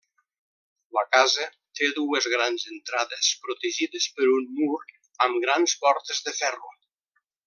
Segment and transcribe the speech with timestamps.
[0.97, 1.43] La casa
[1.79, 4.81] té dues grans entrades protegides per un mur
[5.27, 6.73] amb grans portes de ferro.